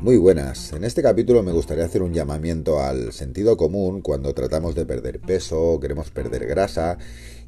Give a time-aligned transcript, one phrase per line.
[0.00, 0.72] Muy buenas.
[0.74, 5.18] En este capítulo me gustaría hacer un llamamiento al sentido común cuando tratamos de perder
[5.18, 6.98] peso, queremos perder grasa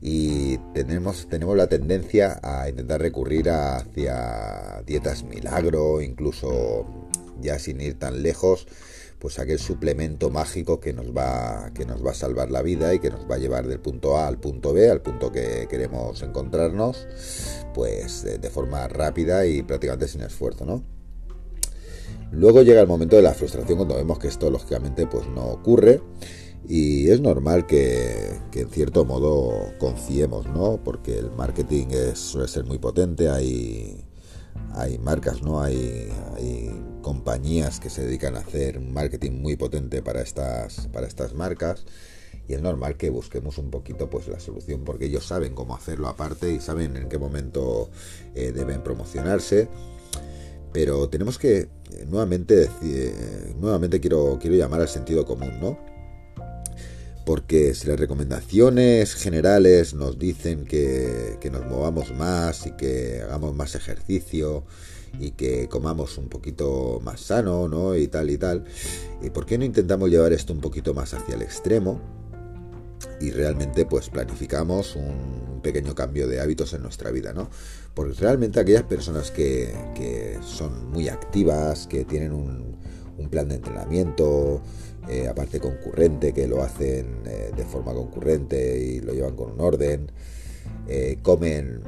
[0.00, 6.86] y tenemos, tenemos la tendencia a intentar recurrir hacia dietas milagro, incluso
[7.40, 8.66] ya sin ir tan lejos,
[9.20, 12.98] pues aquel suplemento mágico que nos va que nos va a salvar la vida y
[12.98, 16.20] que nos va a llevar del punto A al punto B, al punto que queremos
[16.22, 17.06] encontrarnos,
[17.74, 20.99] pues de, de forma rápida y prácticamente sin esfuerzo, ¿no?
[22.32, 26.00] Luego llega el momento de la frustración cuando vemos que esto lógicamente pues no ocurre
[26.68, 30.80] y es normal que, en cierto modo confiemos, ¿no?
[30.84, 34.04] Porque el marketing suele ser muy potente, hay,
[34.74, 35.60] hay marcas, ¿no?
[35.60, 36.70] Hay, hay,
[37.02, 41.86] compañías que se dedican a hacer marketing muy potente para estas, para estas marcas
[42.46, 46.08] y es normal que busquemos un poquito pues la solución porque ellos saben cómo hacerlo
[46.08, 47.88] aparte y saben en qué momento
[48.34, 49.68] eh, deben promocionarse
[50.72, 51.68] pero tenemos que
[52.08, 55.78] nuevamente eh, nuevamente quiero, quiero llamar al sentido común, ¿no?
[57.24, 63.74] Porque si las recomendaciones generales nos dicen que, nos movamos más y que hagamos más
[63.74, 64.64] ejercicio
[65.18, 67.96] y que comamos un poquito más sano, ¿no?
[67.96, 68.64] Y tal y tal.
[69.22, 72.19] ¿Y por qué no intentamos llevar esto un poquito más hacia el extremo?
[73.20, 77.48] Y realmente pues planificamos un pequeño cambio de hábitos en nuestra vida, ¿no?
[77.94, 82.78] Porque realmente aquellas personas que, son muy activas, que tienen un,
[83.30, 84.62] plan de entrenamiento,
[85.08, 89.60] eh, aparte concurrente, que lo hacen eh, de forma concurrente y lo llevan con un
[89.60, 90.10] orden,
[90.88, 91.82] eh, comen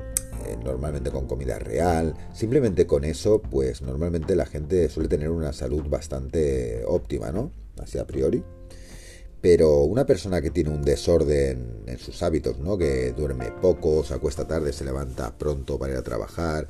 [0.63, 5.85] normalmente con comida real, simplemente con eso, pues normalmente la gente suele tener una salud
[5.89, 7.51] bastante óptima, ¿no?
[7.81, 8.45] Así a priori.
[9.43, 12.79] Pero una persona que tiene un desorden en sus hábitos, ¿no?
[12.79, 16.69] que duerme poco, se acuesta tarde, se levanta pronto para ir a trabajar,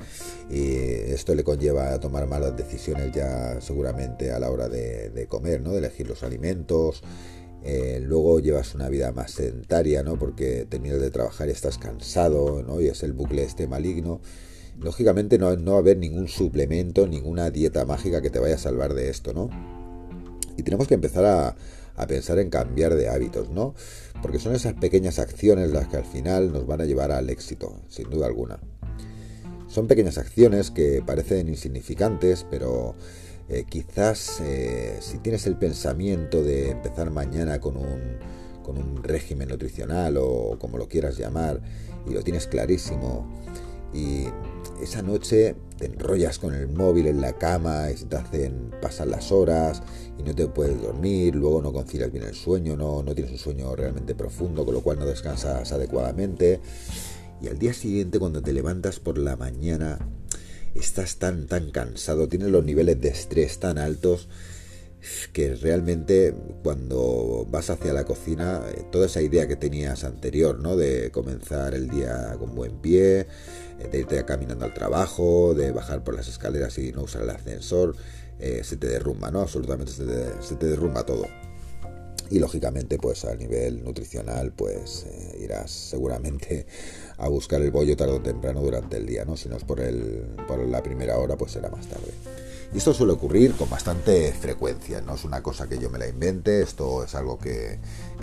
[0.49, 5.61] y esto le conlleva a tomar malas decisiones ya seguramente a la hora de, comer,
[5.61, 5.71] ¿no?
[5.71, 7.03] de elegir los alimentos.
[7.63, 10.17] Eh, luego llevas una vida más sedentaria, ¿no?
[10.17, 12.81] porque terminas de trabajar y estás cansado, ¿no?
[12.81, 14.19] y es el bucle este maligno.
[14.79, 18.57] Lógicamente no, no va a haber ningún suplemento, ninguna dieta mágica que te vaya a
[18.57, 19.51] salvar de esto, ¿no?
[20.57, 21.55] Y tenemos que empezar a,
[21.95, 23.75] a pensar en cambiar de hábitos, ¿no?
[24.21, 27.81] Porque son esas pequeñas acciones las que al final nos van a llevar al éxito,
[27.89, 28.59] sin duda alguna.
[29.67, 32.95] Son pequeñas acciones que parecen insignificantes, pero
[33.49, 38.17] eh, quizás eh, si tienes el pensamiento de empezar mañana con un,
[38.63, 41.61] con un régimen nutricional o como lo quieras llamar,
[42.07, 43.25] y lo tienes clarísimo,
[43.93, 44.25] y
[44.81, 49.07] esa noche te enrollas con el móvil en la cama y se te hacen pasar
[49.07, 49.83] las horas
[50.17, 53.37] y no te puedes dormir, luego no concilias bien el sueño, no, no tienes un
[53.37, 56.61] sueño realmente profundo, con lo cual no descansas adecuadamente.
[57.41, 59.99] Y al día siguiente, cuando te levantas por la mañana,
[60.73, 64.29] estás tan, tan cansado, tienes los niveles de estrés tan altos
[65.31, 66.33] que realmente
[66.63, 70.75] cuando vas hacia la cocina, eh, toda esa idea que tenías anterior, ¿no?
[70.75, 73.27] De comenzar el día con buen pie, eh,
[73.91, 77.95] de irte caminando al trabajo, de bajar por las escaleras y no usar el ascensor,
[78.39, 79.41] eh, se te derrumba, ¿no?
[79.41, 81.25] Absolutamente se te, se te, derrumba todo.
[82.29, 85.05] Y lógicamente, pues a nivel nutricional, pues
[85.39, 86.65] irás seguramente
[87.17, 89.37] a buscar el bollo tarde o temprano durante el día, ¿no?
[89.37, 92.11] Si no es por, el, por la primera hora, pues será más tarde.
[92.73, 96.07] Y esto suele ocurrir con bastante frecuencia, no es una cosa que yo me la
[96.07, 97.77] invente, esto es algo que,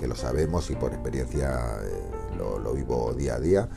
[0.04, 3.68] lo sabemos y por experiencia eh, lo, vivo día a día.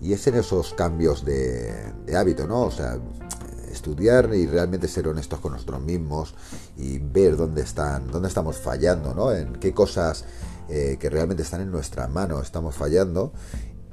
[0.00, 1.70] Y es en esos cambios de,
[2.16, 2.62] hábito, ¿no?
[2.62, 2.98] O sea,
[3.76, 6.34] estudiar y realmente ser honestos con nosotros mismos
[6.76, 9.32] y ver dónde están, dónde estamos fallando, ¿no?
[9.32, 10.24] En qué cosas
[10.68, 13.32] eh, que realmente están en nuestra mano estamos fallando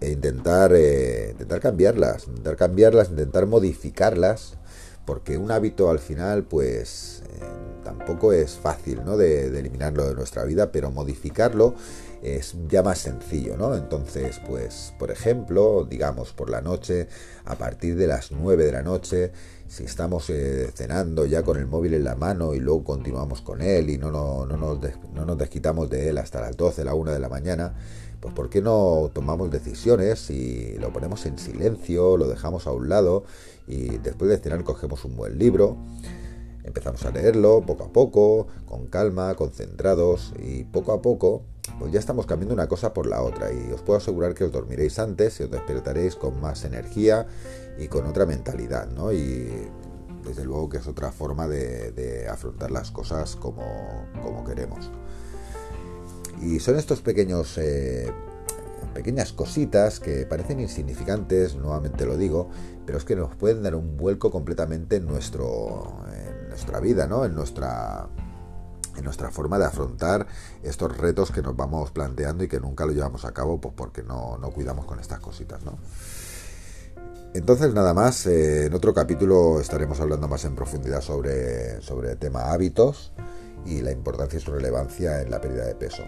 [0.02, 4.58] e intentar, eh, intentar cambiarlas, intentar cambiarlas, intentar modificarlas
[5.06, 7.44] porque un hábito al final pues eh,
[7.84, 9.18] tampoco es fácil ¿no?
[9.18, 11.76] de, eliminarlo de nuestra vida, pero modificarlo
[12.22, 13.76] es ya más sencillo, ¿no?
[13.76, 17.10] Entonces, pues, por ejemplo, digamos por la noche,
[17.44, 19.34] a partir de las 9 de la noche,
[19.74, 23.60] si estamos eh, cenando ya con el móvil en la mano y luego continuamos con
[23.60, 24.78] él y no, no, no, nos,
[25.16, 27.74] no nos desquitamos de él hasta las 12, la 1 de la mañana,
[28.20, 32.88] pues ¿por qué no tomamos decisiones y lo ponemos en silencio, lo dejamos a un
[32.88, 33.24] lado
[33.66, 35.76] y después de cenar cogemos un buen libro,
[36.64, 41.46] empezamos a leerlo poco a poco, con calma, concentrados y poco a poco
[41.80, 44.52] pues ya estamos cambiando una cosa por la otra y os puedo asegurar que os
[44.52, 47.28] dormiréis antes y os despertaréis con más energía
[47.78, 49.12] y con otra mentalidad, ¿no?
[49.12, 49.50] Y
[50.26, 53.64] desde luego que es otra forma de, afrontar las cosas como,
[54.22, 54.92] como queremos.
[56.42, 58.12] Y son estos pequeños, eh,
[58.94, 62.50] pequeñas cositas que parecen insignificantes, nuevamente lo digo,
[62.86, 66.04] pero es que nos pueden dar un vuelco completamente en nuestro,
[66.50, 67.26] nuestra vida, ¿no?
[67.26, 68.10] En nuestra
[68.96, 70.28] en nuestra forma de afrontar
[70.64, 74.04] estos retos que nos vamos planteando y que nunca lo llevamos a cabo pues porque
[74.04, 75.78] no, no cuidamos con estas cositas, ¿no?
[77.34, 82.18] Entonces, nada más, eh, en otro capítulo estaremos hablando más en profundidad sobre, sobre el
[82.20, 83.12] tema hábitos
[83.66, 86.04] y la importancia y su relevancia en la pérdida de peso.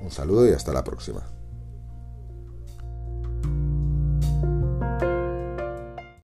[0.00, 1.37] Un saludo y hasta la próxima.